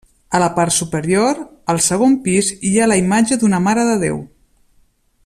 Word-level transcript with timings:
A 0.37 0.39
la 0.43 0.47
part 0.53 0.73
superior, 0.77 1.43
al 1.73 1.83
segon 1.89 2.17
pis 2.25 2.51
hi 2.71 2.75
ha 2.85 2.91
la 2.93 2.99
imatge 3.05 3.41
d'una 3.45 3.63
Mare 3.67 3.89
de 3.93 3.99
Déu. 4.07 4.21